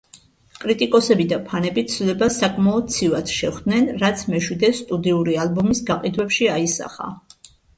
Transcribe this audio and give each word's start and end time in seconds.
კრიტიკოსები 0.61 1.25
და 1.33 1.37
ფანები 1.49 1.83
ცვლილებას 1.95 2.39
საკმაოდ 2.43 2.89
ცივად 2.95 3.35
შეხვდნენ 3.35 3.87
რაც 4.05 4.25
მეშვიდე 4.35 4.73
სტუდიური 4.81 5.39
ალბომის 5.45 5.85
გაყიდვებში 5.91 6.49
აისახა. 6.57 7.13